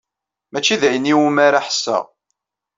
Mačči 0.51 0.75
d 0.81 0.83
ayen 0.87 1.11
iwumi 1.11 1.41
ara 1.47 1.65
ḥesseɣ. 1.67 2.03